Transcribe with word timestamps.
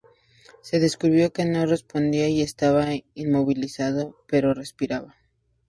Se 0.63 0.79
descubrió 0.79 1.31
que 1.31 1.45
no 1.45 1.63
respondía 1.67 2.27
y 2.27 2.41
estaba 2.41 2.87
inmovilizado, 3.13 4.15
pero 4.27 4.55
respiraba. 4.55 5.13